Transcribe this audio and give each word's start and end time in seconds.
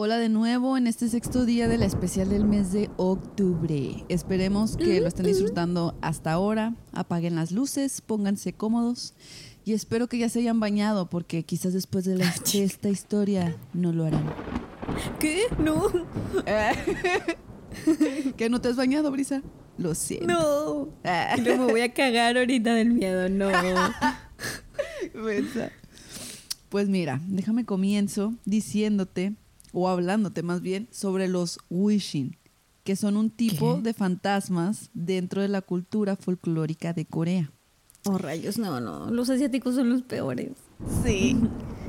Hola 0.00 0.18
de 0.18 0.28
nuevo 0.28 0.76
en 0.76 0.86
este 0.86 1.08
sexto 1.08 1.44
día 1.44 1.66
de 1.66 1.76
la 1.76 1.84
especial 1.84 2.28
del 2.28 2.44
mes 2.44 2.70
de 2.70 2.88
octubre. 2.98 4.04
Esperemos 4.08 4.76
que 4.76 5.00
lo 5.00 5.08
estén 5.08 5.26
disfrutando 5.26 5.98
hasta 6.02 6.30
ahora. 6.30 6.76
Apaguen 6.92 7.34
las 7.34 7.50
luces, 7.50 8.00
pónganse 8.00 8.52
cómodos 8.52 9.14
y 9.64 9.72
espero 9.72 10.06
que 10.06 10.18
ya 10.18 10.28
se 10.28 10.38
hayan 10.38 10.60
bañado 10.60 11.10
porque 11.10 11.42
quizás 11.42 11.72
después 11.72 12.04
de, 12.04 12.14
la- 12.14 12.32
de 12.52 12.62
esta 12.62 12.88
historia 12.90 13.56
no 13.74 13.92
lo 13.92 14.04
harán. 14.04 14.32
¿Qué? 15.18 15.46
No. 15.58 15.88
¿Que 18.36 18.48
no 18.48 18.60
te 18.60 18.68
has 18.68 18.76
bañado, 18.76 19.10
Brisa? 19.10 19.42
Lo 19.78 19.96
siento. 19.96 20.28
No. 20.28 20.88
Ah. 21.02 21.34
No 21.44 21.66
me 21.66 21.72
voy 21.72 21.80
a 21.80 21.92
cagar 21.92 22.38
ahorita 22.38 22.72
del 22.72 22.92
miedo, 22.92 23.28
no. 23.28 23.50
Mensa. 25.12 25.72
Pues 26.68 26.88
mira, 26.88 27.20
déjame 27.26 27.64
comienzo 27.64 28.34
diciéndote, 28.44 29.32
o 29.72 29.88
hablándote 29.88 30.42
más 30.42 30.60
bien, 30.60 30.88
sobre 30.90 31.28
los 31.28 31.58
wishing, 31.70 32.36
que 32.84 32.96
son 32.96 33.16
un 33.16 33.30
tipo 33.30 33.76
¿Qué? 33.76 33.82
de 33.82 33.94
fantasmas 33.94 34.90
dentro 34.94 35.42
de 35.42 35.48
la 35.48 35.62
cultura 35.62 36.16
folclórica 36.16 36.92
de 36.92 37.04
Corea. 37.04 37.52
Oh, 38.04 38.16
rayos, 38.16 38.58
no, 38.58 38.80
no. 38.80 39.10
Los 39.10 39.28
asiáticos 39.28 39.74
son 39.74 39.90
los 39.90 40.02
peores. 40.02 40.52
Sí. 41.04 41.36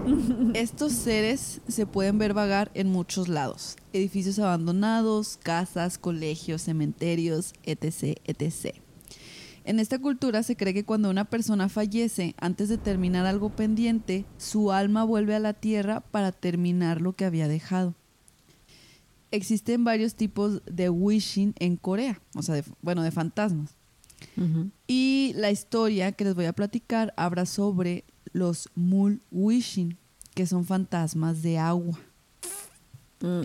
Estos 0.54 0.94
seres 0.94 1.62
se 1.68 1.86
pueden 1.86 2.18
ver 2.18 2.34
vagar 2.34 2.72
en 2.74 2.90
muchos 2.90 3.28
lados. 3.28 3.78
Edificios 3.94 4.40
abandonados, 4.40 5.38
casas, 5.42 5.98
colegios, 5.98 6.64
cementerios, 6.64 7.54
etc., 7.64 8.20
etc. 8.26 8.76
En 9.70 9.80
esta 9.80 10.00
cultura 10.00 10.42
se 10.42 10.56
cree 10.56 10.74
que 10.74 10.84
cuando 10.84 11.12
una 11.12 11.26
persona 11.26 11.70
fallece, 11.70 12.34
antes 12.40 12.70
de 12.70 12.80
terminar 12.80 13.28
algo 13.28 13.52
pendiente, 13.52 14.26
su 14.40 14.72
alma 14.72 15.04
vuelve 15.04 15.36
a 15.36 15.40
la 15.40 15.54
tierra 15.54 16.00
para 16.02 16.32
terminar 16.32 17.02
lo 17.02 17.14
que 17.14 17.24
había 17.24 17.48
dejado. 17.48 17.94
Existen 19.30 19.84
varios 19.84 20.16
tipos 20.16 20.64
de 20.66 20.90
wishing 20.90 21.54
en 21.60 21.78
Corea, 21.78 22.20
o 22.36 22.42
sea, 22.42 22.56
de- 22.56 22.64
bueno, 22.82 23.04
de 23.04 23.12
fantasmas. 23.12 23.76
Y 24.88 25.34
la 25.36 25.52
historia 25.52 26.14
que 26.14 26.24
les 26.24 26.34
voy 26.34 26.46
a 26.46 26.54
platicar 26.54 27.14
habla 27.16 27.46
sobre 27.46 28.06
los 28.34 28.70
mul 28.74 29.22
wishing, 29.30 29.98
que 30.34 30.48
son 30.48 30.66
fantasmas 30.66 31.44
de 31.44 31.60
agua. 31.60 32.00
Mm. 33.22 33.42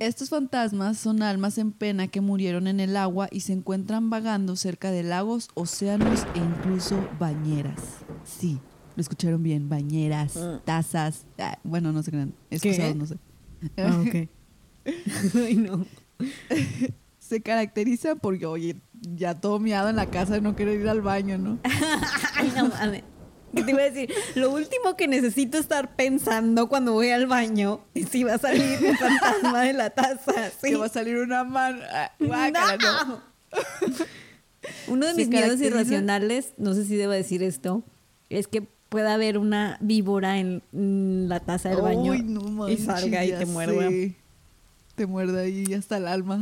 Estos 0.00 0.28
fantasmas 0.30 0.98
son 0.98 1.22
almas 1.22 1.56
en 1.58 1.72
pena 1.72 2.08
que 2.08 2.20
murieron 2.20 2.66
en 2.66 2.80
el 2.80 2.96
agua 2.96 3.28
y 3.30 3.40
se 3.40 3.52
encuentran 3.52 4.10
vagando 4.10 4.56
cerca 4.56 4.90
de 4.90 5.02
lagos, 5.02 5.48
océanos 5.54 6.26
e 6.34 6.38
incluso 6.38 7.08
bañeras. 7.18 7.80
Sí, 8.24 8.58
lo 8.96 9.00
escucharon 9.00 9.42
bien, 9.42 9.68
bañeras, 9.68 10.36
Mm. 10.36 10.64
tazas, 10.64 11.26
ah, 11.38 11.58
bueno, 11.62 11.92
no 11.92 12.02
se 12.02 12.10
crean, 12.10 12.34
¿Qué? 12.50 12.56
excusados, 12.56 12.96
no 12.96 13.06
sé. 13.06 13.16
Ah, 13.76 14.02
ok. 14.06 14.28
Ay, 15.34 15.56
no. 15.56 15.86
Se 17.18 17.40
caracteriza 17.42 18.16
porque, 18.16 18.46
oye, 18.46 18.80
ya 19.00 19.34
todo 19.34 19.60
miado 19.60 19.88
en 19.90 19.96
la 19.96 20.06
casa, 20.06 20.40
no 20.40 20.56
quiero 20.56 20.72
ir 20.72 20.88
al 20.88 21.02
baño, 21.02 21.38
¿no? 21.38 21.58
Ay, 22.36 22.52
no 22.56 22.68
mames. 22.68 23.04
¿Qué 23.54 23.62
te 23.62 23.70
iba 23.70 23.80
a 23.80 23.90
decir? 23.90 24.12
Lo 24.34 24.50
último 24.52 24.96
que 24.96 25.08
necesito 25.08 25.58
estar 25.58 25.94
pensando 25.96 26.68
cuando 26.68 26.92
voy 26.92 27.10
al 27.10 27.26
baño 27.26 27.80
es 27.94 28.08
si 28.10 28.24
va 28.24 28.34
a 28.34 28.38
salir 28.38 28.78
un 28.82 28.96
fantasma 28.96 29.62
de 29.62 29.72
la 29.72 29.90
taza. 29.90 30.32
Sí. 30.60 30.70
Que 30.70 30.76
va 30.76 30.86
a 30.86 30.90
salir 30.90 31.16
una 31.18 31.44
mano. 31.44 31.80
ah, 31.90 32.12
guácala, 32.18 32.76
no. 32.76 33.04
¡No! 33.06 33.22
Uno 34.88 35.06
de 35.06 35.14
mis 35.14 35.28
miedos 35.28 35.60
irracionales, 35.60 36.52
no 36.56 36.74
sé 36.74 36.84
si 36.84 36.96
debo 36.96 37.12
decir 37.12 37.42
esto, 37.42 37.82
es 38.28 38.48
que 38.48 38.62
pueda 38.88 39.14
haber 39.14 39.38
una 39.38 39.78
víbora 39.80 40.38
en 40.38 40.62
mm, 40.72 41.28
la 41.28 41.40
taza 41.40 41.68
del 41.70 41.80
baño 41.80 42.12
Uy, 42.12 42.22
no 42.22 42.68
y 42.68 42.76
salga 42.76 43.24
y 43.24 43.32
te 43.32 43.46
muerda. 43.46 43.88
sé. 43.88 44.16
Te 44.94 45.06
muerda 45.06 45.40
ahí 45.42 45.72
hasta 45.74 45.98
el 45.98 46.08
alma. 46.08 46.40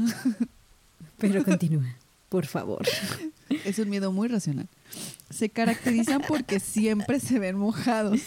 Pero 1.19 1.45
continúa, 1.45 1.85
por 2.29 2.47
favor. 2.47 2.83
es 3.65 3.79
un 3.79 3.91
miedo 3.91 4.13
muy 4.13 4.29
racional. 4.29 4.69
Se 5.31 5.49
caracterizan 5.49 6.23
porque 6.27 6.61
siempre 6.61 7.21
se 7.21 7.39
ven 7.39 7.57
mojados 7.57 8.21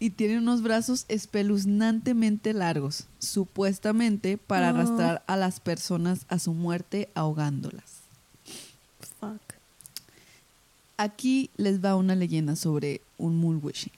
y 0.00 0.10
tienen 0.10 0.38
unos 0.38 0.62
brazos 0.62 1.04
espeluznantemente 1.08 2.52
largos, 2.52 3.06
supuestamente 3.20 4.36
para 4.36 4.66
Oh. 4.66 4.70
arrastrar 4.76 5.22
a 5.26 5.36
las 5.36 5.60
personas 5.60 6.26
a 6.28 6.38
su 6.38 6.52
muerte 6.52 7.08
ahogándolas. 7.14 7.84
Fuck. 9.20 9.40
Aquí 10.96 11.50
les 11.56 11.82
va 11.84 11.96
una 11.96 12.14
leyenda 12.14 12.56
sobre 12.56 13.00
un 13.18 13.36
mulwishing. 13.36 13.92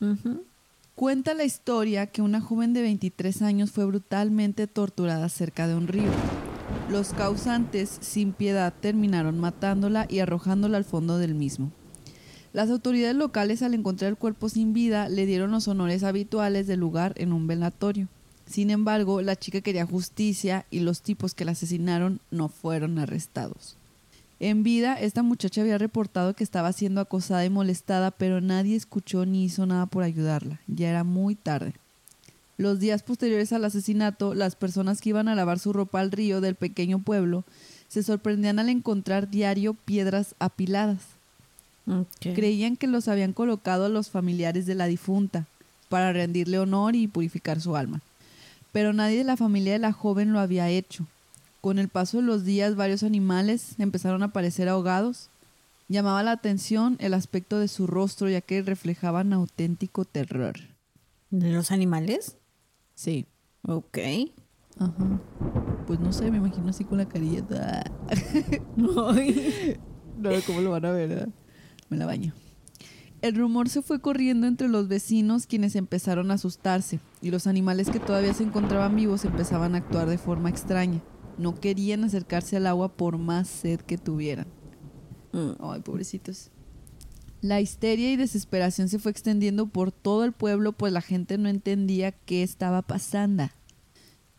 Ujú. 0.00 0.44
Cuenta 0.94 1.32
la 1.34 1.44
historia 1.44 2.06
que 2.06 2.20
una 2.22 2.40
joven 2.40 2.72
de 2.74 2.82
23 2.82 3.40
años 3.42 3.70
fue 3.70 3.84
brutalmente 3.86 4.66
torturada 4.66 5.28
cerca 5.28 5.66
de 5.66 5.74
un 5.74 5.88
río. 5.88 6.10
Los 6.90 7.12
causantes, 7.14 7.98
sin 8.00 8.32
piedad, 8.32 8.74
terminaron 8.80 9.38
matándola 9.38 10.06
y 10.08 10.18
arrojándola 10.18 10.76
al 10.76 10.84
fondo 10.84 11.16
del 11.18 11.34
mismo. 11.34 11.70
Las 12.52 12.68
autoridades 12.70 13.16
locales, 13.16 13.62
al 13.62 13.74
encontrar 13.74 14.10
el 14.10 14.18
cuerpo 14.18 14.48
sin 14.48 14.72
vida, 14.72 15.08
le 15.08 15.24
dieron 15.24 15.52
los 15.52 15.68
honores 15.68 16.02
habituales 16.02 16.66
del 16.66 16.80
lugar 16.80 17.14
en 17.16 17.32
un 17.32 17.46
velatorio. 17.46 18.08
Sin 18.46 18.70
embargo, 18.70 19.22
la 19.22 19.36
chica 19.36 19.62
quería 19.62 19.86
justicia 19.86 20.66
y 20.70 20.80
los 20.80 21.00
tipos 21.00 21.34
que 21.34 21.44
la 21.44 21.52
asesinaron 21.52 22.20
no 22.30 22.48
fueron 22.48 22.98
arrestados. 22.98 23.76
En 24.40 24.64
vida, 24.64 24.94
esta 25.00 25.22
muchacha 25.22 25.60
había 25.60 25.78
reportado 25.78 26.34
que 26.34 26.42
estaba 26.44 26.72
siendo 26.72 27.00
acosada 27.00 27.44
y 27.44 27.50
molestada, 27.50 28.10
pero 28.10 28.40
nadie 28.40 28.74
escuchó 28.74 29.24
ni 29.24 29.44
hizo 29.44 29.64
nada 29.66 29.86
por 29.86 30.02
ayudarla. 30.02 30.60
Ya 30.66 30.90
era 30.90 31.04
muy 31.04 31.36
tarde. 31.36 31.74
Los 32.62 32.78
días 32.78 33.02
posteriores 33.02 33.52
al 33.52 33.64
asesinato, 33.64 34.34
las 34.34 34.54
personas 34.54 35.00
que 35.00 35.08
iban 35.08 35.26
a 35.26 35.34
lavar 35.34 35.58
su 35.58 35.72
ropa 35.72 35.98
al 35.98 36.12
río 36.12 36.40
del 36.40 36.54
pequeño 36.54 37.00
pueblo 37.00 37.42
se 37.88 38.04
sorprendían 38.04 38.60
al 38.60 38.68
encontrar 38.68 39.28
diario 39.28 39.74
piedras 39.74 40.36
apiladas. 40.38 41.00
Creían 42.20 42.76
que 42.76 42.86
los 42.86 43.08
habían 43.08 43.32
colocado 43.32 43.86
a 43.86 43.88
los 43.88 44.10
familiares 44.10 44.64
de 44.64 44.76
la 44.76 44.86
difunta 44.86 45.48
para 45.88 46.12
rendirle 46.12 46.60
honor 46.60 46.94
y 46.94 47.08
purificar 47.08 47.60
su 47.60 47.74
alma. 47.74 48.00
Pero 48.70 48.92
nadie 48.92 49.18
de 49.18 49.24
la 49.24 49.36
familia 49.36 49.72
de 49.72 49.80
la 49.80 49.92
joven 49.92 50.32
lo 50.32 50.38
había 50.38 50.68
hecho. 50.68 51.08
Con 51.60 51.80
el 51.80 51.88
paso 51.88 52.18
de 52.18 52.22
los 52.22 52.44
días 52.44 52.76
varios 52.76 53.02
animales 53.02 53.74
empezaron 53.78 54.22
a 54.22 54.26
aparecer 54.26 54.68
ahogados. 54.68 55.30
Llamaba 55.88 56.22
la 56.22 56.30
atención 56.30 56.96
el 57.00 57.12
aspecto 57.12 57.58
de 57.58 57.66
su 57.66 57.88
rostro 57.88 58.28
ya 58.28 58.40
que 58.40 58.62
reflejaban 58.62 59.32
auténtico 59.32 60.04
terror. 60.04 60.60
¿De 61.30 61.50
los 61.50 61.72
animales? 61.72 62.36
Sí. 62.94 63.26
Ok. 63.66 63.98
Ajá. 64.78 65.20
Pues 65.86 66.00
no 66.00 66.12
sé, 66.12 66.30
me 66.30 66.38
imagino 66.38 66.68
así 66.68 66.84
con 66.84 66.98
la 66.98 67.08
Ay. 69.08 69.80
No, 70.18 70.30
¿cómo 70.46 70.60
lo 70.60 70.70
van 70.70 70.84
a 70.84 70.92
ver? 70.92 71.08
verdad? 71.08 71.28
Me 71.88 71.96
la 71.96 72.06
baño. 72.06 72.34
El 73.22 73.34
rumor 73.34 73.68
se 73.68 73.82
fue 73.82 74.00
corriendo 74.00 74.46
entre 74.46 74.68
los 74.68 74.88
vecinos 74.88 75.46
quienes 75.46 75.74
empezaron 75.74 76.30
a 76.30 76.34
asustarse 76.34 77.00
y 77.20 77.30
los 77.30 77.46
animales 77.46 77.88
que 77.88 77.98
todavía 77.98 78.34
se 78.34 78.44
encontraban 78.44 78.94
vivos 78.94 79.24
empezaban 79.24 79.74
a 79.74 79.78
actuar 79.78 80.08
de 80.08 80.18
forma 80.18 80.48
extraña. 80.48 81.02
No 81.38 81.54
querían 81.54 82.04
acercarse 82.04 82.56
al 82.56 82.66
agua 82.66 82.96
por 82.96 83.18
más 83.18 83.48
sed 83.48 83.80
que 83.80 83.98
tuvieran. 83.98 84.46
Mm. 85.32 85.52
Ay, 85.60 85.80
pobrecitos. 85.80 86.51
La 87.42 87.60
histeria 87.60 88.10
y 88.12 88.16
desesperación 88.16 88.88
se 88.88 88.98
fue 88.98 89.10
extendiendo 89.10 89.66
por 89.66 89.90
todo 89.92 90.24
el 90.24 90.32
pueblo, 90.32 90.72
pues 90.72 90.92
la 90.92 91.00
gente 91.02 91.36
no 91.38 91.48
entendía 91.48 92.12
qué 92.12 92.42
estaba 92.42 92.82
pasando. 92.82 93.50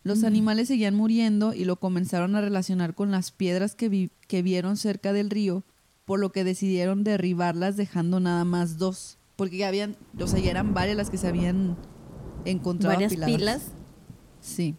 Los 0.02 0.24
animales 0.24 0.68
seguían 0.68 0.94
muriendo 0.94 1.54
y 1.54 1.64
lo 1.64 1.76
comenzaron 1.76 2.34
a 2.34 2.40
relacionar 2.40 2.94
con 2.94 3.10
las 3.10 3.30
piedras 3.30 3.74
que, 3.74 3.88
vi- 3.88 4.10
que 4.26 4.42
vieron 4.42 4.76
cerca 4.76 5.12
del 5.12 5.30
río, 5.30 5.64
por 6.04 6.18
lo 6.18 6.32
que 6.32 6.44
decidieron 6.44 7.04
derribarlas 7.04 7.76
dejando 7.76 8.20
nada 8.20 8.44
más 8.44 8.76
dos. 8.78 9.18
Porque 9.36 9.58
ya 9.58 9.68
habían, 9.68 9.96
o 10.18 10.26
sea, 10.26 10.40
ya 10.40 10.50
eran 10.50 10.74
varias 10.74 10.96
las 10.96 11.10
que 11.10 11.16
se 11.18 11.28
habían 11.28 11.76
encontrado 12.44 12.94
¿Varias 12.96 13.12
apiladas. 13.12 13.34
pilas? 13.36 13.62
Sí, 14.40 14.74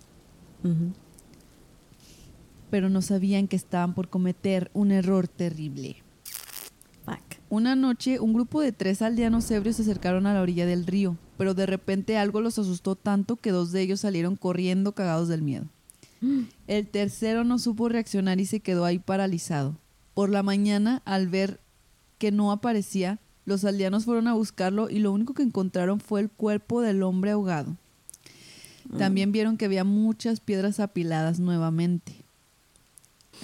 pero 2.70 2.90
no 2.90 3.02
sabían 3.02 3.48
que 3.48 3.56
estaban 3.56 3.94
por 3.96 4.10
cometer 4.10 4.70
un 4.74 4.92
error 4.92 5.28
terrible. 5.28 5.98
Una 7.50 7.76
noche, 7.76 8.20
un 8.20 8.34
grupo 8.34 8.62
de 8.62 8.72
tres 8.72 9.02
aldeanos 9.02 9.50
ebrios 9.52 9.76
se 9.76 9.84
acercaron 9.84 10.26
a 10.26 10.34
la 10.34 10.42
orilla 10.42 10.66
del 10.66 10.86
río, 10.86 11.16
pero 11.38 11.54
de 11.54 11.66
repente 11.66 12.18
algo 12.18 12.42
los 12.42 12.58
asustó 12.58 12.96
tanto 12.96 13.36
que 13.36 13.52
dos 13.52 13.72
de 13.72 13.82
ellos 13.82 14.00
salieron 14.00 14.36
corriendo 14.36 14.94
cagados 14.94 15.28
del 15.28 15.42
miedo. 15.42 15.66
El 16.68 16.88
tercero 16.88 17.44
no 17.44 17.60
supo 17.60 17.90
reaccionar 17.90 18.40
y 18.40 18.46
se 18.46 18.60
quedó 18.60 18.86
ahí 18.86 19.00
paralizado. 19.00 19.78
Por 20.14 20.30
la 20.30 20.44
mañana, 20.44 21.02
al 21.06 21.28
ver 21.28 21.60
que 22.18 22.32
no 22.32 22.52
aparecía, 22.52 23.20
los 23.46 23.64
aldeanos 23.64 24.06
fueron 24.06 24.28
a 24.28 24.34
buscarlo 24.34 24.90
y 24.90 25.00
lo 25.00 25.12
único 25.12 25.34
que 25.34 25.44
encontraron 25.44 26.00
fue 26.00 26.22
el 26.22 26.32
cuerpo 26.32 26.82
del 26.82 27.04
hombre 27.04 27.32
ahogado. 27.32 27.76
También 28.98 29.32
vieron 29.32 29.58
que 29.58 29.66
había 29.66 29.84
muchas 29.84 30.40
piedras 30.40 30.80
apiladas 30.80 31.40
nuevamente. 31.40 32.25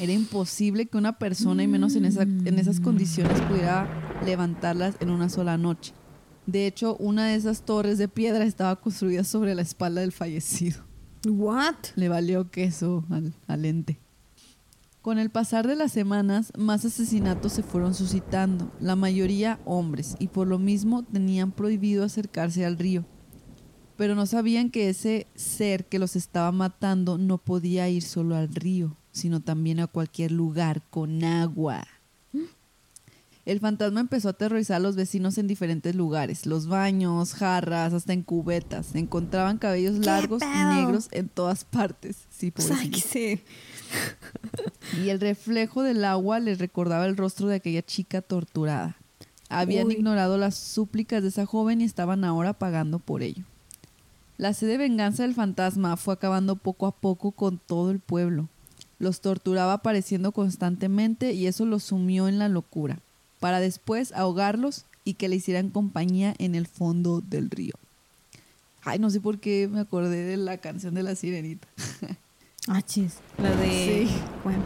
Era 0.01 0.13
imposible 0.13 0.87
que 0.87 0.97
una 0.97 1.19
persona, 1.19 1.61
y 1.61 1.67
menos 1.67 1.95
en, 1.95 2.05
esa- 2.05 2.23
en 2.23 2.57
esas 2.57 2.79
condiciones, 2.79 3.39
pudiera 3.41 3.87
levantarlas 4.25 4.95
en 4.99 5.11
una 5.11 5.29
sola 5.29 5.57
noche. 5.59 5.93
De 6.47 6.65
hecho, 6.65 6.97
una 6.97 7.27
de 7.27 7.35
esas 7.35 7.61
torres 7.61 7.99
de 7.99 8.07
piedra 8.07 8.43
estaba 8.43 8.75
construida 8.81 9.23
sobre 9.23 9.53
la 9.53 9.61
espalda 9.61 10.01
del 10.01 10.11
fallecido. 10.11 10.81
What? 11.27 11.75
Le 11.95 12.09
valió 12.09 12.49
queso 12.49 13.05
al, 13.11 13.33
al 13.47 13.63
ente. 13.65 13.99
Con 15.03 15.19
el 15.19 15.29
pasar 15.29 15.67
de 15.67 15.75
las 15.75 15.91
semanas, 15.91 16.51
más 16.57 16.83
asesinatos 16.83 17.53
se 17.53 17.61
fueron 17.63 17.93
suscitando, 17.93 18.71
la 18.79 18.95
mayoría 18.95 19.59
hombres, 19.65 20.15
y 20.17 20.29
por 20.29 20.47
lo 20.47 20.57
mismo 20.57 21.03
tenían 21.03 21.51
prohibido 21.51 22.03
acercarse 22.03 22.65
al 22.65 22.77
río. 22.79 23.05
Pero 23.97 24.15
no 24.15 24.25
sabían 24.25 24.71
que 24.71 24.89
ese 24.89 25.27
ser 25.35 25.85
que 25.85 25.99
los 25.99 26.15
estaba 26.15 26.51
matando 26.51 27.19
no 27.19 27.37
podía 27.37 27.87
ir 27.87 28.01
solo 28.01 28.35
al 28.35 28.49
río, 28.53 28.97
sino 29.11 29.39
también 29.39 29.79
a 29.79 29.87
cualquier 29.87 30.31
lugar 30.31 30.81
con 30.89 31.23
agua. 31.23 31.85
El 33.43 33.59
fantasma 33.59 34.01
empezó 34.01 34.27
a 34.27 34.31
aterrorizar 34.31 34.77
a 34.77 34.79
los 34.79 34.95
vecinos 34.95 35.37
en 35.39 35.47
diferentes 35.47 35.95
lugares, 35.95 36.45
los 36.45 36.67
baños, 36.67 37.33
jarras, 37.33 37.91
hasta 37.91 38.13
en 38.13 38.21
cubetas. 38.21 38.93
Encontraban 38.93 39.57
cabellos 39.57 39.97
largos 39.97 40.43
y 40.43 40.75
negros 40.75 41.07
en 41.11 41.27
todas 41.27 41.65
partes. 41.65 42.17
Sí, 42.29 42.51
pobrecitos. 42.51 43.01
Sáquese. 43.01 43.43
Y 45.03 45.09
el 45.09 45.19
reflejo 45.19 45.81
del 45.81 46.05
agua 46.05 46.39
les 46.39 46.59
recordaba 46.59 47.05
el 47.07 47.17
rostro 47.17 47.47
de 47.47 47.55
aquella 47.55 47.81
chica 47.81 48.21
torturada. 48.21 48.95
Habían 49.49 49.87
Uy. 49.87 49.93
ignorado 49.95 50.37
las 50.37 50.55
súplicas 50.55 51.23
de 51.23 51.29
esa 51.29 51.47
joven 51.47 51.81
y 51.81 51.85
estaban 51.85 52.23
ahora 52.23 52.53
pagando 52.53 52.99
por 52.99 53.23
ello. 53.23 53.43
La 54.37 54.53
sed 54.53 54.67
de 54.67 54.77
venganza 54.77 55.23
del 55.23 55.33
fantasma 55.33 55.97
fue 55.97 56.13
acabando 56.13 56.55
poco 56.55 56.85
a 56.85 56.91
poco 56.91 57.31
con 57.31 57.57
todo 57.57 57.91
el 57.91 57.99
pueblo. 57.99 58.47
Los 59.01 59.19
torturaba 59.19 59.73
apareciendo 59.73 60.31
constantemente 60.31 61.33
y 61.33 61.47
eso 61.47 61.65
los 61.65 61.83
sumió 61.83 62.27
en 62.27 62.37
la 62.37 62.49
locura, 62.49 62.99
para 63.39 63.59
después 63.59 64.11
ahogarlos 64.11 64.85
y 65.03 65.15
que 65.15 65.27
le 65.27 65.37
hicieran 65.37 65.71
compañía 65.71 66.35
en 66.37 66.53
el 66.53 66.67
fondo 66.67 67.19
del 67.21 67.49
río. 67.49 67.73
Ay, 68.83 68.99
no 68.99 69.09
sé 69.09 69.19
por 69.19 69.39
qué 69.39 69.67
me 69.67 69.79
acordé 69.79 70.23
de 70.23 70.37
la 70.37 70.57
canción 70.57 70.93
de 70.93 71.01
la 71.01 71.15
sirenita. 71.15 71.67
Ah, 72.67 72.83
chis. 72.83 73.15
La 73.39 73.55
de. 73.55 74.05
Sí. 74.07 74.15
Bueno. 74.43 74.61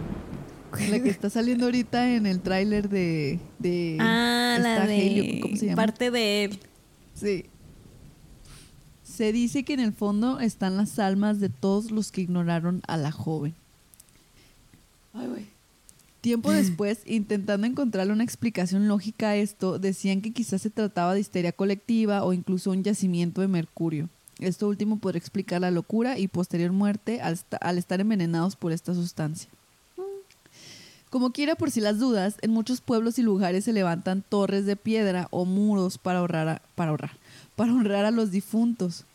La 0.90 1.02
que 1.02 1.10
está 1.10 1.30
saliendo 1.30 1.64
ahorita 1.64 2.14
en 2.14 2.26
el 2.26 2.42
tráiler 2.42 2.90
de, 2.90 3.40
de 3.60 3.96
Ah, 4.02 4.58
la 4.62 4.86
de. 4.86 5.40
¿cómo 5.42 5.56
se 5.56 5.68
llama? 5.68 5.78
Parte 5.78 6.12
de 6.12 6.44
él. 6.44 6.60
Sí. 7.14 7.46
Se 9.04 9.32
dice 9.32 9.64
que 9.64 9.76
en 9.76 9.80
el 9.80 9.94
fondo 9.94 10.42
están 10.42 10.76
las 10.76 11.00
almas 11.00 11.40
de 11.40 11.48
todos 11.48 11.92
los 11.92 12.12
que 12.12 12.20
ignoraron 12.20 12.82
a 12.86 12.98
la 12.98 13.14
joven. 13.14 13.56
Ay, 15.16 15.28
güey. 15.28 15.46
Tiempo 16.22 16.52
después, 16.52 17.00
intentando 17.06 17.66
encontrarle 17.68 18.14
una 18.14 18.24
explicación 18.24 18.88
lógica 18.88 19.30
a 19.30 19.36
esto, 19.36 19.80
decían 19.80 20.22
que 20.22 20.34
quizás 20.34 20.62
se 20.62 20.70
trataba 20.70 21.14
de 21.14 21.20
histeria 21.22 21.52
colectiva 21.52 22.24
o 22.24 22.34
incluso 22.34 22.72
un 22.72 22.84
yacimiento 22.84 23.42
de 23.42 23.48
mercurio. 23.48 24.10
Esto 24.40 24.68
último 24.68 24.98
podría 25.00 25.20
explicar 25.20 25.62
la 25.62 25.72
locura 25.72 26.18
y 26.20 26.28
posterior 26.28 26.72
muerte 26.74 27.22
al, 27.22 27.34
esta- 27.36 27.58
al 27.58 27.78
estar 27.78 28.02
envenenados 28.02 28.56
por 28.58 28.72
esta 28.74 28.94
sustancia. 28.94 29.50
Como 31.10 31.32
quiera, 31.32 31.56
por 31.56 31.72
si 31.72 31.80
las 31.80 32.00
dudas, 32.00 32.36
en 32.42 32.52
muchos 32.52 32.82
pueblos 32.82 33.18
y 33.18 33.22
lugares 33.22 33.64
se 33.64 33.72
levantan 33.72 34.22
torres 34.28 34.66
de 34.66 34.76
piedra 34.76 35.30
o 35.32 35.46
muros 35.46 35.98
para 35.98 36.20
ahorrar, 36.20 36.50
a- 36.50 36.62
para 36.76 36.92
ahorrar, 36.92 37.12
para 37.56 37.72
honrar 37.74 38.04
a 38.04 38.12
los 38.12 38.32
difuntos. 38.32 39.06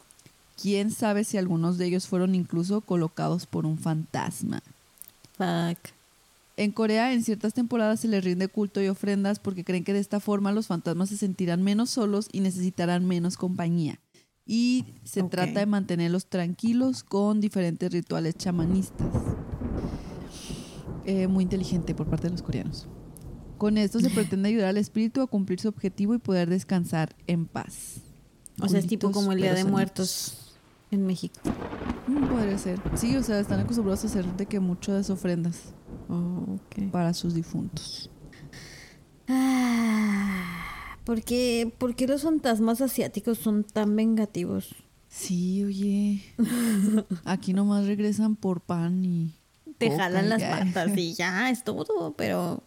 Quién 0.62 0.90
sabe 0.90 1.24
si 1.24 1.36
algunos 1.36 1.76
de 1.76 1.86
ellos 1.86 2.06
fueron 2.06 2.34
incluso 2.34 2.80
colocados 2.80 3.44
por 3.44 3.66
un 3.66 3.76
fantasma. 3.76 4.62
Fuck. 5.40 5.94
En 6.58 6.72
Corea, 6.72 7.14
en 7.14 7.24
ciertas 7.24 7.54
temporadas 7.54 8.00
se 8.00 8.08
les 8.08 8.22
rinde 8.22 8.48
culto 8.48 8.82
y 8.82 8.88
ofrendas 8.88 9.38
porque 9.38 9.64
creen 9.64 9.84
que 9.84 9.94
de 9.94 9.98
esta 9.98 10.20
forma 10.20 10.52
los 10.52 10.66
fantasmas 10.66 11.08
se 11.08 11.16
sentirán 11.16 11.62
menos 11.62 11.88
solos 11.88 12.28
y 12.30 12.40
necesitarán 12.40 13.06
menos 13.06 13.38
compañía. 13.38 13.98
Y 14.44 14.84
se 15.02 15.22
trata 15.22 15.60
de 15.60 15.66
mantenerlos 15.66 16.26
tranquilos 16.26 17.02
con 17.02 17.40
diferentes 17.40 17.90
rituales 17.90 18.36
chamanistas. 18.36 19.08
Eh, 21.06 21.26
muy 21.28 21.44
inteligente 21.44 21.94
por 21.94 22.08
parte 22.08 22.26
de 22.26 22.32
los 22.32 22.42
coreanos. 22.42 22.86
Con 23.56 23.78
esto 23.78 23.98
se 24.00 24.10
pretende 24.10 24.50
ayudar 24.50 24.68
al 24.68 24.76
espíritu 24.76 25.22
a 25.22 25.26
cumplir 25.26 25.60
su 25.60 25.68
objetivo 25.68 26.14
y 26.14 26.18
poder 26.18 26.50
descansar 26.50 27.16
en 27.26 27.46
paz. 27.46 28.02
O 28.60 28.68
sea, 28.68 28.80
es 28.80 28.86
tipo 28.86 29.10
como 29.10 29.32
el 29.32 29.40
Día 29.40 29.54
de. 29.54 29.64
Muertos 29.64 30.49
en 30.90 31.06
México. 31.06 31.40
Mm, 32.06 32.26
podría 32.28 32.58
ser. 32.58 32.80
Sí, 32.96 33.16
o 33.16 33.22
sea, 33.22 33.38
están 33.40 33.60
acostumbrados 33.60 34.04
a 34.04 34.06
hacer 34.08 34.24
de 34.36 34.46
que 34.46 34.60
muchas 34.60 35.10
ofrendas 35.10 35.74
Oh, 36.08 36.58
para 36.90 37.14
sus 37.14 37.34
difuntos. 37.34 38.10
Ah, 39.28 40.96
¿por, 41.04 41.22
qué, 41.22 41.72
por 41.78 41.94
qué 41.94 42.06
los 42.06 42.22
fantasmas 42.22 42.80
asiáticos 42.80 43.38
son 43.38 43.62
tan 43.64 43.94
vengativos? 43.94 44.74
Sí, 45.08 45.62
oye. 45.64 46.22
Aquí 47.24 47.52
nomás 47.52 47.86
regresan 47.86 48.34
por 48.36 48.60
pan 48.60 49.04
y. 49.04 49.34
Te 49.78 49.88
coca 49.88 50.02
jalan 50.04 50.28
las 50.28 50.40
ya. 50.40 50.58
patas 50.58 50.96
y 50.96 51.14
ya, 51.14 51.50
es 51.50 51.62
todo, 51.64 52.14
pero 52.16 52.64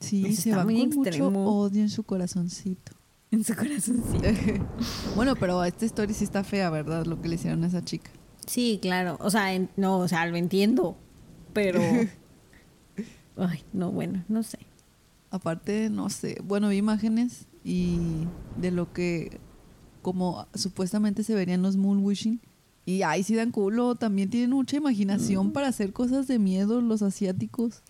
Sí, 0.00 0.22
Pues 0.22 0.40
se 0.40 0.54
muy 0.64 0.80
con 0.88 0.88
mucho 0.98 1.08
extremo. 1.10 1.60
odio 1.60 1.80
en 1.82 1.88
su 1.90 2.02
corazoncito. 2.02 2.92
En 3.34 3.44
su 3.44 3.54
bueno, 5.16 5.34
pero 5.36 5.62
esta 5.64 5.84
historia 5.84 6.14
sí 6.14 6.24
está 6.24 6.44
fea, 6.44 6.70
¿verdad? 6.70 7.06
Lo 7.06 7.20
que 7.20 7.28
le 7.28 7.34
hicieron 7.36 7.64
a 7.64 7.66
esa 7.66 7.84
chica. 7.84 8.10
Sí, 8.46 8.78
claro. 8.80 9.16
O 9.20 9.30
sea, 9.30 9.54
en- 9.54 9.70
no, 9.76 9.98
o 9.98 10.08
sea, 10.08 10.26
lo 10.26 10.36
entiendo, 10.36 10.96
pero... 11.52 11.80
Ay, 13.36 13.64
no, 13.72 13.90
bueno, 13.90 14.24
no 14.28 14.42
sé. 14.42 14.58
Aparte, 15.30 15.90
no 15.90 16.08
sé. 16.10 16.38
Bueno, 16.44 16.68
vi 16.68 16.76
imágenes 16.76 17.46
y 17.64 17.98
de 18.56 18.70
lo 18.70 18.92
que. 18.92 19.40
Como 20.02 20.46
supuestamente 20.54 21.24
se 21.24 21.34
verían 21.34 21.62
los 21.62 21.76
moon 21.76 22.04
wishing. 22.04 22.40
Y 22.86 23.02
ahí 23.02 23.22
sí 23.22 23.34
dan 23.34 23.50
culo. 23.50 23.94
También 23.96 24.30
tienen 24.30 24.50
mucha 24.50 24.76
imaginación 24.76 25.52
para 25.52 25.68
hacer 25.68 25.92
cosas 25.92 26.28
de 26.28 26.38
miedo 26.38 26.80
los 26.80 27.02
asiáticos. 27.02 27.82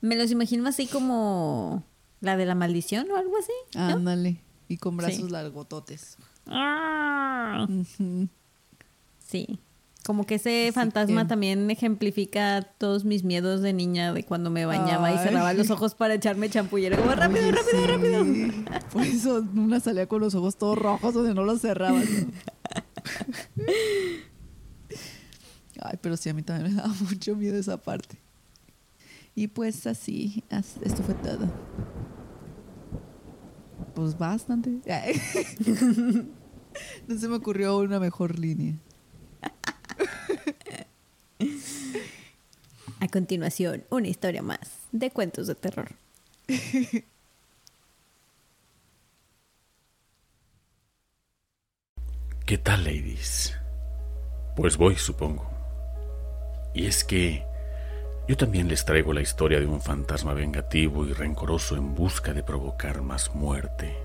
Me 0.00 0.16
los 0.16 0.30
imagino 0.30 0.66
así 0.66 0.86
como 0.86 1.84
la 2.20 2.36
de 2.36 2.46
la 2.46 2.54
maldición 2.54 3.08
o 3.10 3.16
algo 3.16 3.34
así. 3.38 3.52
¿no? 3.76 4.16
Y 4.68 4.76
con 4.76 4.96
brazos 4.96 5.16
Sí. 5.16 5.28
largototes. 5.30 6.16
Ah, 6.46 7.66
sí. 9.26 9.58
Como 10.04 10.24
que 10.24 10.36
ese 10.36 10.68
Así 10.68 10.72
fantasma 10.74 11.22
que- 11.24 11.28
también 11.28 11.70
ejemplifica 11.70 12.62
todos 12.78 13.04
mis 13.04 13.24
miedos 13.24 13.60
de 13.60 13.72
niña 13.74 14.12
de 14.14 14.24
cuando 14.24 14.48
me 14.50 14.64
bañaba 14.64 15.12
y 15.12 15.18
cerraba 15.18 15.52
los 15.52 15.70
ojos 15.70 15.94
para 15.94 16.14
echarme 16.14 16.48
champú 16.48 16.78
y 16.78 16.86
era 16.86 16.96
como 16.96 17.10
rápido, 17.14 17.42
Oye, 17.48 17.52
rápido, 17.52 17.80
sí. 17.80 17.86
rápido. 17.86 18.88
Por 18.92 19.02
eso 19.02 19.44
una 19.54 19.80
salía 19.80 20.06
con 20.06 20.20
los 20.20 20.34
ojos 20.34 20.56
todos 20.56 20.78
rojos 20.78 21.12
donde 21.12 21.34
no 21.34 21.44
los 21.44 21.60
cerraba. 21.60 22.00
Ay, 25.80 25.98
pero 26.00 26.16
sí, 26.16 26.28
a 26.30 26.34
mí 26.34 26.42
también 26.42 26.74
me 26.74 26.80
daba 26.82 26.94
mucho 27.10 27.36
miedo 27.36 27.56
esa 27.58 27.76
parte. 27.76 28.18
Y 29.34 29.48
pues 29.48 29.86
así, 29.86 30.42
as- 30.50 30.76
esto 30.82 31.02
fue 31.02 31.14
todo. 31.14 31.48
Pues 33.98 34.16
bastante. 34.16 34.70
No 37.08 37.18
se 37.18 37.26
me 37.26 37.34
ocurrió 37.34 37.78
una 37.78 37.98
mejor 37.98 38.38
línea. 38.38 38.76
A 43.00 43.08
continuación, 43.08 43.82
una 43.90 44.06
historia 44.06 44.42
más 44.42 44.60
de 44.92 45.10
cuentos 45.10 45.48
de 45.48 45.56
terror. 45.56 45.88
¿Qué 52.46 52.58
tal, 52.58 52.84
ladies? 52.84 53.56
Pues 54.54 54.76
voy, 54.76 54.94
supongo. 54.94 55.50
Y 56.72 56.86
es 56.86 57.02
que 57.02 57.44
yo 58.28 58.36
también 58.36 58.68
les 58.68 58.84
traigo 58.84 59.14
la 59.14 59.22
historia 59.22 59.58
de 59.58 59.64
un 59.64 59.80
fantasma 59.80 60.34
vengativo 60.34 61.06
y 61.06 61.14
rencoroso 61.14 61.76
en 61.76 61.94
busca 61.94 62.34
de 62.34 62.42
provocar 62.42 63.00
más 63.00 63.34
muerte. 63.34 63.96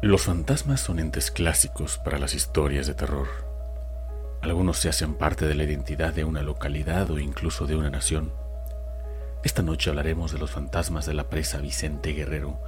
Los 0.00 0.22
fantasmas 0.22 0.80
son 0.80 1.00
entes 1.00 1.32
clásicos 1.32 1.98
para 1.98 2.20
las 2.20 2.34
historias 2.34 2.86
de 2.86 2.94
terror. 2.94 3.26
Algunos 4.42 4.78
se 4.78 4.88
hacen 4.88 5.14
parte 5.14 5.44
de 5.46 5.56
la 5.56 5.64
identidad 5.64 6.14
de 6.14 6.22
una 6.22 6.42
localidad 6.42 7.10
o 7.10 7.18
incluso 7.18 7.66
de 7.66 7.74
una 7.74 7.90
nación. 7.90 8.32
Esta 9.42 9.62
noche 9.62 9.90
hablaremos 9.90 10.30
de 10.30 10.38
los 10.38 10.52
fantasmas 10.52 11.04
de 11.04 11.14
la 11.14 11.24
presa 11.24 11.58
Vicente 11.58 12.12
Guerrero, 12.12 12.60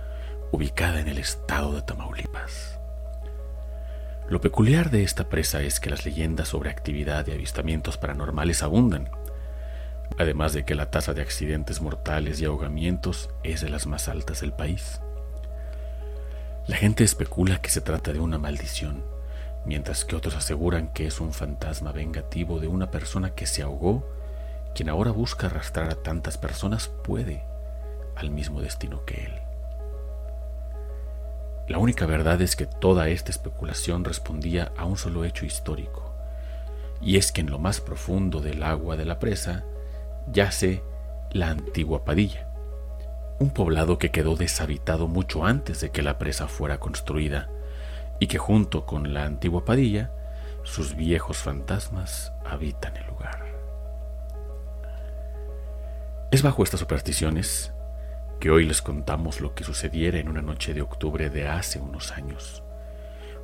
ubicada 0.51 0.99
en 0.99 1.07
el 1.07 1.19
estado 1.19 1.73
de 1.73 1.83
Tamaulipas. 1.83 2.81
Lo 4.29 4.41
peculiar 4.41 4.91
de 4.91 5.05
esta 5.05 5.29
presa 5.29 5.63
es 5.63 5.79
que 5.79 5.89
las 5.89 6.05
leyendas 6.05 6.49
sobre 6.49 6.69
actividad 6.69 7.25
y 7.29 7.31
avistamientos 7.31 7.97
paranormales 7.97 8.65
abundan, 8.65 9.09
además 10.19 10.53
de 10.53 10.65
que 10.65 10.75
la 10.75 10.91
tasa 10.91 11.15
de 11.15 11.23
accidentes 11.23 11.81
mortales 11.81 12.41
y 12.41 12.45
ahogamientos 12.45 13.31
es 13.45 13.61
de 13.61 13.69
las 13.69 13.87
más 13.87 14.09
altas 14.09 14.41
del 14.41 14.53
país. 14.53 15.01
La 16.67 16.77
gente 16.77 17.05
especula 17.05 17.63
que 17.63 17.71
se 17.71 17.81
trata 17.81 18.13
de 18.13 18.19
una 18.19 18.37
maldición, 18.37 19.05
mientras 19.65 20.05
que 20.05 20.17
otros 20.17 20.35
aseguran 20.35 20.93
que 20.93 21.07
es 21.07 21.21
un 21.21 21.33
fantasma 21.33 21.93
vengativo 21.93 22.59
de 22.59 22.67
una 22.67 22.91
persona 22.91 23.31
que 23.31 23.47
se 23.47 23.63
ahogó, 23.63 24.05
quien 24.75 24.89
ahora 24.89 25.13
busca 25.13 25.47
arrastrar 25.47 25.89
a 25.89 26.03
tantas 26.03 26.37
personas 26.37 26.89
puede 26.89 27.45
al 28.17 28.31
mismo 28.31 28.61
destino 28.61 29.05
que 29.05 29.27
él. 29.27 29.56
La 31.69 31.79
única 31.79 32.07
verdad 32.07 32.41
es 32.43 32.55
que 32.55 32.67
toda 32.67 33.09
esta 33.09 33.31
especulación 33.31 34.05
respondía 34.05 34.73
a 34.77 34.85
un 34.85 34.97
solo 34.97 35.25
hecho 35.25 35.45
histórico, 35.45 36.15
y 37.01 37.17
es 37.17 37.33
que 37.33 37.41
en 37.41 37.51
lo 37.51 37.59
más 37.59 37.81
profundo 37.81 38.41
del 38.41 38.63
agua 38.63 38.97
de 38.97 39.05
la 39.05 39.19
presa 39.19 39.65
yace 40.31 40.83
la 41.33 41.51
antigua 41.51 42.05
Padilla, 42.05 42.49
un 43.41 43.51
poblado 43.51 43.99
que 43.99 44.13
quedó 44.13 44.37
deshabitado 44.37 45.09
mucho 45.09 45.45
antes 45.45 45.81
de 45.81 45.91
que 45.91 46.03
la 46.03 46.19
presa 46.19 46.47
fuera 46.47 46.79
construida, 46.79 47.51
y 48.21 48.29
que 48.29 48.39
junto 48.39 48.87
con 48.87 49.13
la 49.13 49.25
antigua 49.25 49.65
Padilla, 49.65 50.13
sus 50.63 50.95
viejos 50.95 51.39
fantasmas 51.39 52.33
habitan 52.45 52.97
el 52.97 53.07
lugar. 53.07 53.45
Es 56.31 56.43
bajo 56.43 56.63
estas 56.63 56.81
supersticiones 56.81 57.73
hoy 58.51 58.67
les 58.67 58.83
contamos 58.83 59.41
lo 59.41 59.55
que 59.55 59.65
sucediera 59.65 60.19
en 60.19 60.29
una 60.29 60.43
noche 60.43 60.75
de 60.75 60.83
octubre 60.83 61.31
de 61.31 61.49
hace 61.49 61.79
unos 61.79 62.13
años, 62.13 62.63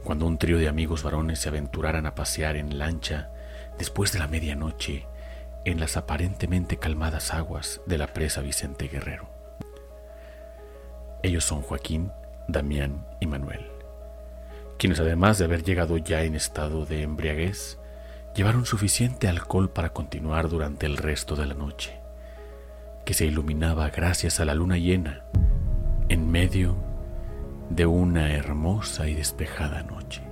cuando 0.05 0.27
un 0.27 0.39
trío 0.39 0.59
de 0.59 0.69
amigos 0.69 1.03
varones 1.03 1.39
se 1.39 1.49
aventuraran 1.49 2.05
a 2.07 2.15
pasear 2.15 2.57
en 2.57 2.79
lancha 2.79 3.31
después 3.79 4.13
de 4.13 4.19
la 4.19 4.29
medianoche 4.29 5.07
en 5.65 5.81
las 5.81 5.97
aparentemente 5.97 6.77
calmadas 6.77 7.33
aguas 7.33 7.81
de 7.87 7.97
la 7.97 8.09
presa 8.09 8.43
Vicente 8.43 8.89
Guerrero. 8.89 9.31
Ellos 11.23 11.45
son 11.45 11.63
Joaquín, 11.63 12.13
Damián 12.49 13.07
y 13.19 13.27
Manuel, 13.27 13.67
quienes 14.77 15.01
además 15.01 15.39
de 15.39 15.47
haber 15.47 15.63
llegado 15.63 15.97
ya 15.97 16.23
en 16.25 16.35
estado 16.35 16.85
de 16.85 17.03
embriaguez, 17.03 17.79
llevaron 18.35 18.67
suficiente 18.67 19.29
alcohol 19.29 19.71
para 19.71 19.95
continuar 19.95 20.49
durante 20.49 20.85
el 20.85 20.97
resto 20.97 21.35
de 21.35 21.47
la 21.47 21.55
noche 21.55 22.02
que 23.05 23.15
se 23.15 23.27
iluminaba 23.27 23.91
gracias 23.91 24.41
a 24.41 24.45
la 24.45 24.55
luna 24.55 24.79
llena 24.79 25.25
en 26.09 26.31
medio 26.31 26.77
de 27.71 27.87
una 27.87 28.33
hermosa 28.33 29.09
y 29.09 29.15
despejada 29.15 29.83
noche. 29.83 30.23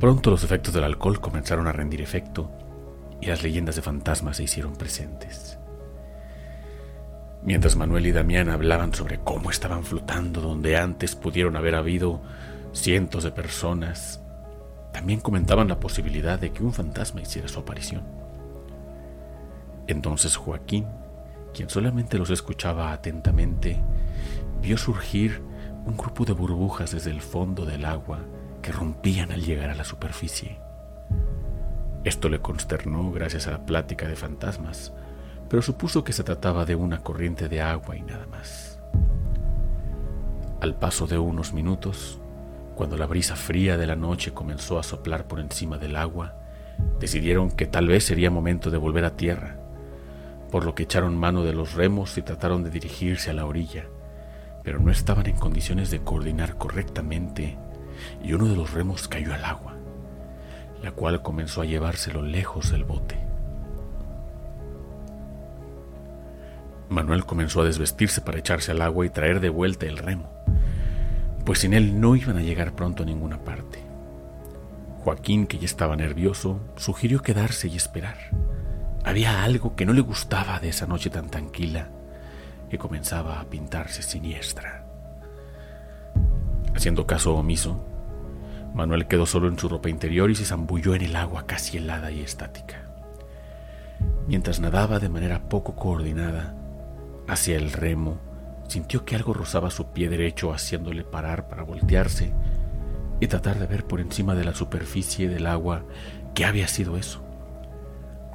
Pronto 0.00 0.30
los 0.30 0.44
efectos 0.44 0.74
del 0.74 0.84
alcohol 0.84 1.20
comenzaron 1.20 1.66
a 1.68 1.72
rendir 1.72 2.02
efecto 2.02 2.50
y 3.20 3.26
las 3.26 3.42
leyendas 3.42 3.76
de 3.76 3.82
fantasmas 3.82 4.36
se 4.36 4.42
hicieron 4.42 4.74
presentes. 4.74 5.58
Mientras 7.42 7.76
Manuel 7.76 8.06
y 8.06 8.12
Damián 8.12 8.50
hablaban 8.50 8.92
sobre 8.92 9.20
cómo 9.20 9.50
estaban 9.50 9.84
flotando 9.84 10.40
donde 10.40 10.76
antes 10.76 11.14
pudieron 11.14 11.56
haber 11.56 11.76
habido 11.76 12.20
cientos 12.72 13.24
de 13.24 13.30
personas, 13.30 14.20
también 14.92 15.20
comentaban 15.20 15.68
la 15.68 15.78
posibilidad 15.78 16.38
de 16.38 16.52
que 16.52 16.62
un 16.62 16.72
fantasma 16.72 17.22
hiciera 17.22 17.48
su 17.48 17.60
aparición. 17.60 18.25
Entonces 19.86 20.36
Joaquín, 20.36 20.86
quien 21.54 21.70
solamente 21.70 22.18
los 22.18 22.30
escuchaba 22.30 22.92
atentamente, 22.92 23.80
vio 24.60 24.76
surgir 24.76 25.42
un 25.84 25.96
grupo 25.96 26.24
de 26.24 26.32
burbujas 26.32 26.90
desde 26.90 27.10
el 27.10 27.20
fondo 27.20 27.64
del 27.64 27.84
agua 27.84 28.18
que 28.62 28.72
rompían 28.72 29.30
al 29.30 29.42
llegar 29.42 29.70
a 29.70 29.74
la 29.76 29.84
superficie. 29.84 30.58
Esto 32.02 32.28
le 32.28 32.40
consternó 32.40 33.12
gracias 33.12 33.46
a 33.46 33.52
la 33.52 33.64
plática 33.64 34.08
de 34.08 34.16
fantasmas, 34.16 34.92
pero 35.48 35.62
supuso 35.62 36.02
que 36.02 36.12
se 36.12 36.24
trataba 36.24 36.64
de 36.64 36.74
una 36.74 36.98
corriente 37.02 37.48
de 37.48 37.60
agua 37.60 37.96
y 37.96 38.02
nada 38.02 38.26
más. 38.26 38.80
Al 40.60 40.74
paso 40.74 41.06
de 41.06 41.18
unos 41.18 41.52
minutos, 41.52 42.18
cuando 42.74 42.96
la 42.96 43.06
brisa 43.06 43.36
fría 43.36 43.76
de 43.76 43.86
la 43.86 43.94
noche 43.94 44.32
comenzó 44.32 44.80
a 44.80 44.82
soplar 44.82 45.28
por 45.28 45.38
encima 45.38 45.78
del 45.78 45.94
agua, 45.94 46.34
decidieron 46.98 47.52
que 47.52 47.66
tal 47.66 47.86
vez 47.86 48.04
sería 48.04 48.30
momento 48.30 48.70
de 48.70 48.78
volver 48.78 49.04
a 49.04 49.16
tierra 49.16 49.56
por 50.50 50.64
lo 50.64 50.74
que 50.74 50.84
echaron 50.84 51.16
mano 51.16 51.42
de 51.42 51.52
los 51.52 51.74
remos 51.74 52.16
y 52.18 52.22
trataron 52.22 52.62
de 52.62 52.70
dirigirse 52.70 53.30
a 53.30 53.34
la 53.34 53.46
orilla, 53.46 53.86
pero 54.62 54.78
no 54.78 54.90
estaban 54.90 55.26
en 55.26 55.36
condiciones 55.36 55.90
de 55.90 56.00
coordinar 56.00 56.56
correctamente 56.56 57.56
y 58.22 58.32
uno 58.32 58.46
de 58.46 58.56
los 58.56 58.72
remos 58.72 59.08
cayó 59.08 59.34
al 59.34 59.44
agua, 59.44 59.74
la 60.82 60.92
cual 60.92 61.22
comenzó 61.22 61.62
a 61.62 61.66
llevárselo 61.66 62.22
lejos 62.22 62.70
del 62.70 62.84
bote. 62.84 63.16
Manuel 66.88 67.24
comenzó 67.24 67.62
a 67.62 67.64
desvestirse 67.64 68.20
para 68.20 68.38
echarse 68.38 68.70
al 68.70 68.82
agua 68.82 69.04
y 69.06 69.10
traer 69.10 69.40
de 69.40 69.48
vuelta 69.48 69.86
el 69.86 69.98
remo, 69.98 70.30
pues 71.44 71.60
sin 71.60 71.74
él 71.74 72.00
no 72.00 72.14
iban 72.14 72.36
a 72.36 72.42
llegar 72.42 72.74
pronto 72.74 73.02
a 73.02 73.06
ninguna 73.06 73.38
parte. 73.38 73.80
Joaquín, 74.98 75.46
que 75.46 75.58
ya 75.58 75.66
estaba 75.66 75.96
nervioso, 75.96 76.60
sugirió 76.76 77.22
quedarse 77.22 77.68
y 77.68 77.76
esperar. 77.76 78.16
Había 79.06 79.44
algo 79.44 79.76
que 79.76 79.86
no 79.86 79.92
le 79.92 80.00
gustaba 80.00 80.58
de 80.58 80.70
esa 80.70 80.88
noche 80.88 81.10
tan 81.10 81.30
tranquila 81.30 81.90
que 82.68 82.76
comenzaba 82.76 83.38
a 83.38 83.44
pintarse 83.44 84.02
siniestra. 84.02 84.84
Haciendo 86.74 87.06
caso 87.06 87.36
omiso, 87.36 87.86
Manuel 88.74 89.06
quedó 89.06 89.24
solo 89.24 89.46
en 89.46 89.60
su 89.60 89.68
ropa 89.68 89.88
interior 89.88 90.28
y 90.32 90.34
se 90.34 90.44
zambulló 90.44 90.96
en 90.96 91.02
el 91.02 91.14
agua 91.14 91.46
casi 91.46 91.76
helada 91.76 92.10
y 92.10 92.20
estática. 92.20 92.82
Mientras 94.26 94.58
nadaba 94.58 94.98
de 94.98 95.08
manera 95.08 95.48
poco 95.48 95.76
coordinada 95.76 96.56
hacia 97.28 97.54
el 97.56 97.70
remo, 97.70 98.18
sintió 98.66 99.04
que 99.04 99.14
algo 99.14 99.34
rozaba 99.34 99.70
su 99.70 99.92
pie 99.92 100.08
derecho 100.08 100.52
haciéndole 100.52 101.04
parar 101.04 101.46
para 101.46 101.62
voltearse 101.62 102.32
y 103.20 103.28
tratar 103.28 103.60
de 103.60 103.68
ver 103.68 103.84
por 103.84 104.00
encima 104.00 104.34
de 104.34 104.42
la 104.42 104.52
superficie 104.52 105.28
del 105.28 105.46
agua 105.46 105.84
qué 106.34 106.44
había 106.44 106.66
sido 106.66 106.96
eso 106.96 107.25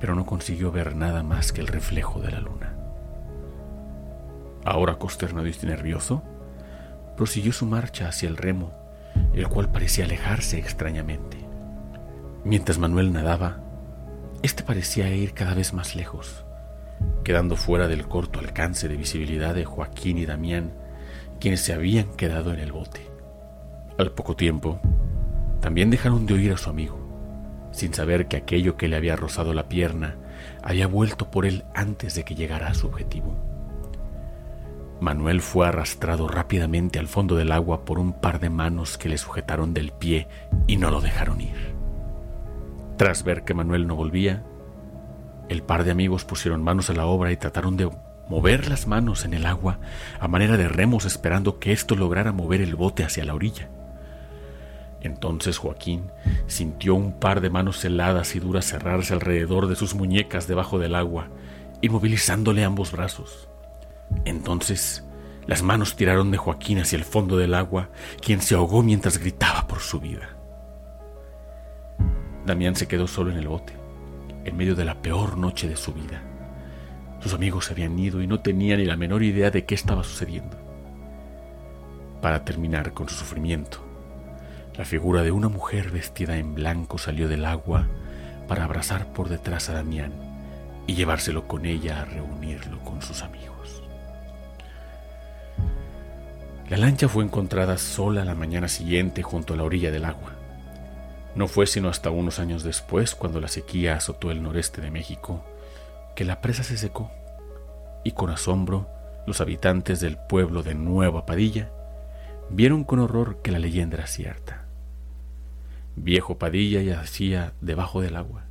pero 0.02 0.16
no 0.16 0.26
consiguió 0.26 0.72
ver 0.72 0.96
nada 0.96 1.22
más 1.22 1.54
que 1.54 1.62
el 1.62 1.68
reflejo 1.68 2.20
de 2.20 2.32
la 2.32 2.42
luna. 2.42 2.74
Ahora 4.66 4.96
consternado 4.96 5.48
y 5.48 5.56
nervioso, 5.64 6.24
prosiguió 7.16 7.54
su 7.54 7.68
marcha 7.68 8.10
hacia 8.10 8.28
el 8.28 8.36
remo, 8.36 8.72
el 9.34 9.48
cual 9.48 9.72
parecía 9.72 10.06
alejarse 10.06 10.58
extrañamente. 10.58 11.38
Mientras 12.44 12.80
Manuel 12.80 13.14
nadaba, 13.14 13.60
este 14.42 14.64
parecía 14.64 15.08
ir 15.14 15.34
cada 15.34 15.54
vez 15.54 15.72
más 15.72 15.96
lejos, 15.96 16.46
quedando 17.24 17.56
fuera 17.56 17.88
del 17.88 18.08
corto 18.08 18.40
alcance 18.40 18.88
de 18.88 18.98
visibilidad 18.98 19.54
de 19.54 19.66
Joaquín 19.66 20.18
y 20.18 20.26
Damián, 20.26 20.74
quienes 21.40 21.62
se 21.62 21.74
habían 21.74 22.16
quedado 22.16 22.54
en 22.54 22.60
el 22.60 22.72
bote. 22.72 23.08
Al 24.00 24.12
poco 24.12 24.36
tiempo, 24.36 24.80
también 25.60 25.92
dejaron 25.92 26.26
de 26.26 26.34
oír 26.34 26.54
a 26.54 26.58
su 26.58 26.72
amigo 26.72 27.01
sin 27.72 27.94
saber 27.94 28.28
que 28.28 28.38
aquello 28.38 28.78
que 28.78 28.88
le 28.88 28.96
había 28.96 29.16
rozado 29.16 29.54
la 29.54 29.68
pierna 29.68 30.18
había 30.64 30.88
vuelto 30.88 31.32
por 31.32 31.46
él 31.46 31.64
antes 31.74 32.16
de 32.16 32.24
que 32.24 32.36
llegara 32.36 32.68
a 32.68 32.74
su 32.74 32.88
objetivo. 32.88 33.36
Manuel 35.00 35.42
fue 35.42 35.68
arrastrado 35.68 36.28
rápidamente 36.28 37.00
al 37.00 37.08
fondo 37.08 37.36
del 37.36 37.52
agua 37.52 37.86
por 37.86 37.98
un 37.98 38.14
par 38.14 38.40
de 38.40 38.52
manos 38.52 39.00
que 39.00 39.10
le 39.10 39.18
sujetaron 39.18 39.74
del 39.74 39.92
pie 39.92 40.28
y 40.68 40.78
no 40.78 40.92
lo 40.92 41.02
dejaron 41.02 41.42
ir. 41.42 41.74
Tras 42.98 43.24
ver 43.24 43.44
que 43.44 43.56
Manuel 43.56 43.88
no 43.88 43.96
volvía, 43.96 44.44
el 45.50 45.64
par 45.64 45.84
de 45.84 45.92
amigos 45.92 46.24
pusieron 46.24 46.64
manos 46.64 46.92
a 46.92 46.94
la 46.94 47.08
obra 47.08 47.32
y 47.32 47.38
trataron 47.38 47.78
de 47.78 47.90
mover 48.30 48.70
las 48.70 48.86
manos 48.86 49.26
en 49.26 49.34
el 49.34 49.48
agua 49.48 49.80
a 50.20 50.28
manera 50.28 50.56
de 50.56 50.68
remos 50.68 51.06
esperando 51.06 51.58
que 51.58 51.72
esto 51.72 51.96
lograra 51.96 52.32
mover 52.32 52.62
el 52.62 52.76
bote 52.76 53.04
hacia 53.04 53.26
la 53.26 53.34
orilla. 53.34 53.70
Entonces 55.02 55.58
Joaquín 55.58 56.12
sintió 56.48 56.96
un 56.96 57.14
par 57.14 57.42
de 57.42 57.50
manos 57.50 57.84
heladas 57.84 58.36
y 58.36 58.40
duras 58.40 58.66
cerrarse 58.66 59.14
alrededor 59.14 59.68
de 59.68 59.76
sus 59.76 59.96
muñecas 59.96 60.48
debajo 60.48 60.78
del 60.80 60.96
agua, 60.96 61.30
inmovilizándole 61.82 62.64
ambos 62.64 62.92
brazos. 62.92 63.50
Entonces 64.26 65.04
las 65.48 65.64
manos 65.64 65.96
tiraron 65.96 66.30
de 66.32 66.38
Joaquín 66.38 66.80
hacia 66.80 66.98
el 66.98 67.04
fondo 67.04 67.36
del 67.38 67.56
agua, 67.56 67.90
quien 68.22 68.42
se 68.42 68.56
ahogó 68.56 68.84
mientras 68.84 69.18
gritaba 69.18 69.68
por 69.68 69.80
su 69.80 70.00
vida. 70.00 70.38
Damián 72.46 72.76
se 72.76 72.88
quedó 72.88 73.08
solo 73.08 73.32
en 73.32 73.38
el 73.38 73.48
bote, 73.48 73.74
en 74.46 74.56
medio 74.56 74.76
de 74.76 74.86
la 74.86 75.02
peor 75.02 75.38
noche 75.38 75.68
de 75.68 75.78
su 75.78 75.94
vida. 75.94 76.22
Sus 77.22 77.34
amigos 77.34 77.66
se 77.66 77.74
habían 77.74 77.98
ido 77.98 78.22
y 78.22 78.28
no 78.28 78.40
tenía 78.40 78.78
ni 78.78 78.86
la 78.86 78.98
menor 78.98 79.24
idea 79.24 79.52
de 79.52 79.66
qué 79.66 79.76
estaba 79.76 80.04
sucediendo. 80.04 80.58
Para 82.22 82.46
terminar 82.46 82.94
con 82.94 83.10
su 83.10 83.16
sufrimiento, 83.16 83.84
la 84.78 84.86
figura 84.86 85.22
de 85.22 85.32
una 85.32 85.50
mujer 85.50 85.92
vestida 85.92 86.38
en 86.38 86.56
blanco 86.56 86.98
salió 86.98 87.28
del 87.28 87.46
agua 87.46 87.88
para 88.48 88.64
abrazar 88.64 89.12
por 89.14 89.30
detrás 89.30 89.70
a 89.70 89.74
Damián 89.74 90.14
y 90.88 90.96
llevárselo 90.96 91.48
con 91.48 91.66
ella 91.66 92.02
a 92.02 92.06
reunirlo 92.06 92.80
con 92.80 93.02
sus 93.02 93.22
amigos. 93.22 93.84
La 96.70 96.78
lancha 96.78 97.10
fue 97.10 97.24
encontrada 97.24 97.78
sola 97.78 98.24
la 98.24 98.34
mañana 98.34 98.70
siguiente 98.70 99.24
junto 99.24 99.54
a 99.54 99.58
la 99.58 99.64
orilla 99.64 99.92
del 99.92 100.06
agua. 100.06 100.32
No 101.36 101.48
fue 101.48 101.68
sino 101.68 101.90
hasta 101.90 102.10
unos 102.12 102.40
años 102.40 102.64
después, 102.64 103.14
cuando 103.14 103.42
la 103.42 103.48
sequía 103.48 103.96
azotó 103.96 104.32
el 104.32 104.42
noreste 104.42 104.82
de 104.82 104.92
México, 104.92 105.44
que 106.16 106.26
la 106.26 106.42
presa 106.42 106.64
se 106.64 106.78
secó 106.78 107.12
y 108.04 108.12
con 108.12 108.30
asombro 108.30 108.90
los 109.28 109.42
habitantes 109.42 110.00
del 110.00 110.18
pueblo 110.18 110.64
de 110.64 110.76
Nueva 110.76 111.26
Padilla 111.26 111.70
vieron 112.50 112.84
con 112.84 113.00
horror 113.00 113.42
que 113.42 113.52
la 113.52 113.60
leyenda 113.60 113.98
era 113.98 114.08
cierta. 114.08 114.61
Viejo 115.96 116.38
Padilla 116.38 116.82
yacía 116.82 117.54
debajo 117.62 118.02
del 118.02 118.16
agua, 118.16 118.46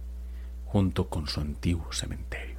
junto 0.67 1.09
con 1.09 1.27
su 1.27 1.41
antiguo 1.41 1.93
cementerio. 1.93 2.50